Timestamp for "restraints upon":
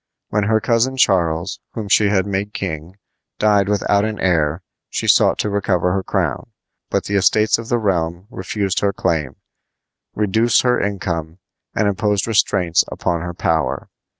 12.25-13.21